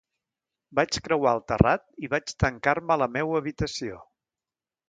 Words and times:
Vaig 0.79 0.97
creuar 1.07 1.33
el 1.39 1.43
terrat 1.51 1.85
i 2.07 2.11
vaig 2.15 2.35
tancar-me 2.45 2.97
a 2.97 3.01
la 3.05 3.09
meua 3.19 3.39
habitació. 3.41 4.01